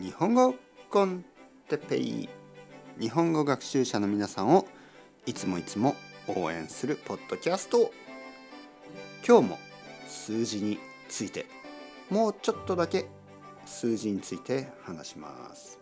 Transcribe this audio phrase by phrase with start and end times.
[0.00, 0.54] 日本語
[0.88, 1.26] コン
[1.68, 2.26] テペイ
[2.98, 4.66] 日本語学習者の皆さんを
[5.26, 5.94] いつもいつも
[6.26, 7.92] 応援するポッドキャスト。
[9.28, 9.58] 今日も
[10.08, 10.78] 数字に
[11.10, 11.44] ついて
[12.08, 13.08] もうちょっとだけ
[13.66, 15.78] 数字について話します。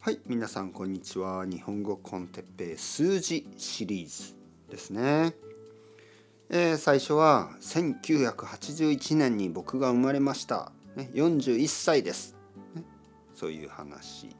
[0.00, 1.44] はい皆さんこんにちは。
[1.44, 4.34] 日本語コンテッペイ数字シリーズ
[4.70, 5.34] ですね、
[6.50, 12.36] えー、最初は1981年に僕が生まれました、ね、41歳です、
[12.74, 12.84] ね、
[13.34, 14.34] そういう話、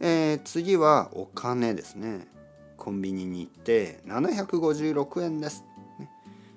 [0.00, 2.28] えー、次はお金ですね。
[2.76, 5.64] コンビニに行って756円です、
[5.98, 6.10] ね、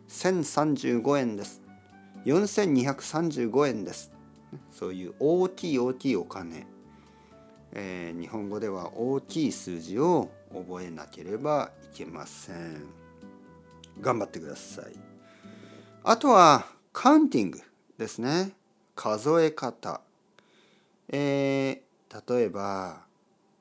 [0.09, 1.61] 1035円です。
[2.25, 4.11] 4235円です、
[4.71, 6.67] そういう大きい大きいお金。
[7.71, 13.04] えー、日本語では大きい数字を覚えなければいけません。
[14.01, 14.85] 頑張ってください。
[16.03, 17.61] あとはカウンティング
[17.97, 18.51] ですね。
[18.95, 20.01] 数え方。
[21.09, 23.01] えー、例えば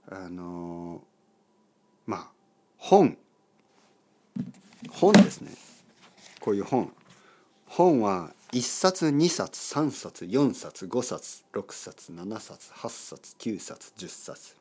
[0.08, 1.02] あの
[2.06, 2.28] まあ
[2.76, 3.16] 本。
[4.90, 5.52] 本ですね。
[6.40, 6.92] こういう本。
[7.66, 14.56] 本は1冊2冊3冊4冊5冊6冊7冊8冊9冊10冊。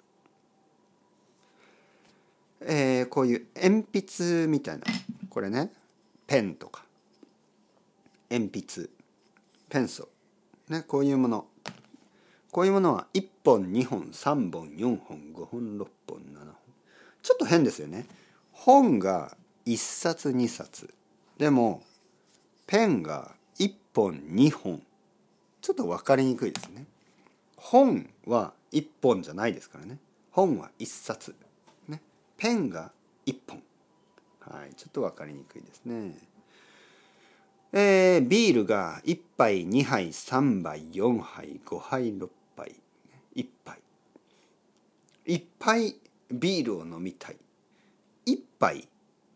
[2.62, 4.86] えー、こういう鉛筆みたいな。
[5.34, 5.72] これね。
[6.28, 6.86] ペンとか。
[8.30, 8.90] 鉛筆。
[9.68, 10.08] ペンソ。
[10.70, 11.48] ねこういうもの。
[12.52, 16.56] こういうものは1本2本3本4本5本6本7本。
[17.24, 18.06] ちょっと変ですよね。
[18.52, 20.94] 本が1冊2冊。
[21.40, 21.82] でも
[22.68, 24.84] ペンが1本2本。
[25.62, 26.86] ちょっと分かりにくいですね。
[27.56, 29.98] 本は1本じゃないですからね。
[30.30, 31.34] 本は1冊。
[31.88, 32.04] ね。
[32.38, 32.92] ペンが
[33.26, 33.64] 1本。
[34.50, 36.16] はいちょっと分かりにくいですね
[37.76, 42.76] えー、ビールが1杯2杯3杯4杯5杯6杯
[43.36, 43.80] 1杯
[45.26, 45.96] 1杯
[46.32, 47.38] ビールを飲みたい
[48.28, 48.88] 1杯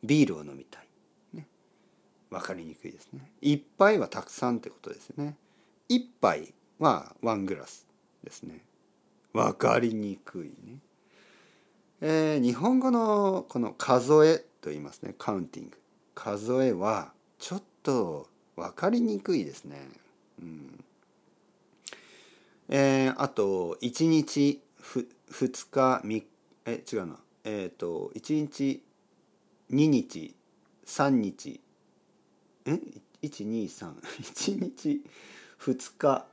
[0.03, 0.87] ビールを飲みたい
[2.29, 3.31] 分かりにくいですね。
[3.41, 5.35] 一杯はたくさんってことですね。
[5.87, 7.87] 一杯はワングラス
[8.23, 8.63] ですね。
[9.33, 10.79] 分かりにくいね。
[11.99, 15.15] えー、日本語のこの数えと言いますね。
[15.17, 15.77] カウンティング。
[16.13, 19.89] 数えはちょっと分かりにくいですね。
[20.39, 20.83] うん。
[22.69, 26.23] えー、あと1日ふ2日3
[26.65, 27.17] え違うな。
[27.43, 28.83] えっ、ー、と1日
[29.71, 30.35] 2日
[30.85, 31.59] 3日。
[32.65, 32.79] え
[33.23, 35.01] 123 1日
[35.59, 36.25] 2日。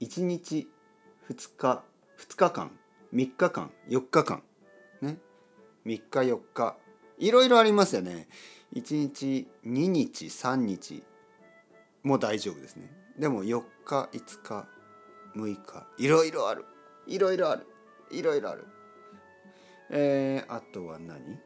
[0.00, 0.68] 1日
[1.30, 1.82] 2日。
[2.18, 2.81] 2日間。
[3.12, 4.42] 3日間4日間。
[5.02, 5.18] ね。
[5.84, 6.76] 3日4日。
[7.18, 8.28] いろいろありますよね。
[8.74, 11.02] 1日2日3日。
[12.02, 12.90] も大丈夫ですね。
[13.18, 14.66] でも4日5日
[15.36, 15.86] 6日。
[15.98, 16.64] いろいろある。
[17.06, 17.66] いろいろある。
[18.10, 18.66] いろいろある。
[19.90, 21.38] えー、あとは何？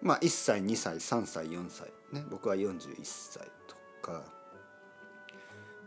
[0.00, 1.92] まあ1歳2歳3歳4歳。
[2.12, 2.24] ね。
[2.30, 4.22] 僕は41歳とか。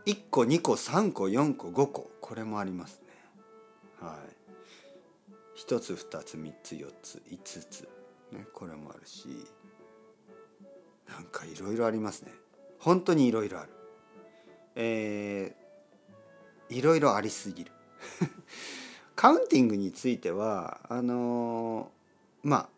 [0.04, 2.10] 1個2個3個4個5個。
[2.20, 3.14] これもありますね。
[4.00, 4.41] はい。
[5.66, 7.88] 1つ2つ3つ4つ5つ
[8.32, 9.46] ねこれもあるし
[11.08, 12.32] なんかいろいろありますね
[12.78, 13.70] 本当にいろいろある
[14.74, 17.72] えー、いろいろありすぎる
[19.14, 22.68] カウンティングについてはあのー、まあ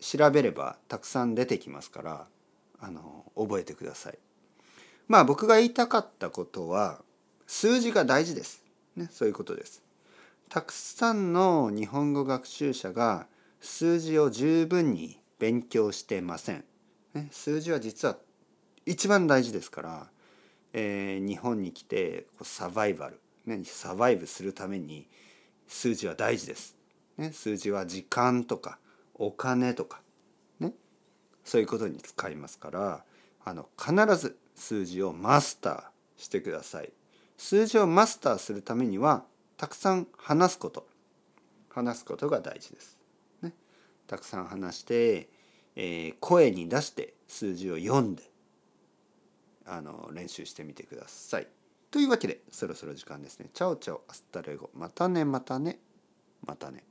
[0.00, 2.26] 調べればたくさん出てきますから
[2.80, 4.18] あの覚えてください。
[5.08, 7.02] まあ僕が言いたかったことは
[7.46, 8.62] 数字が大事です。
[8.96, 9.82] ね、そういうことです。
[10.48, 13.26] たくさんの日本語学習者が
[13.60, 16.64] 数字を十分に勉強してません。
[17.12, 18.16] ね、数字は実は
[18.86, 20.06] 一番大事ですから、
[20.72, 25.06] えー、日本に来てサバイバル、ね、サバイブするために
[25.66, 26.76] 数字は大事です。
[27.18, 28.78] ね、数字は時間とか
[29.14, 30.00] お金とか
[30.60, 30.72] ね
[31.44, 33.04] そういうことに使いますから
[33.44, 35.82] あの必ず数字をマスター
[36.16, 36.90] してください。
[37.36, 39.24] 数字をマスターするためには
[39.58, 40.86] たくさん話すこと
[41.68, 42.98] 話すことが大事です。
[43.42, 43.52] ね、
[44.06, 45.28] たくさん話して、
[45.76, 48.22] えー、声に出して数字を読んで
[49.66, 51.48] あの練習してみてください。
[51.90, 53.50] というわけでそろそろ時間ですね。
[53.52, 55.80] チャオチャオアスタレゴまたねまたね
[56.46, 56.84] またね。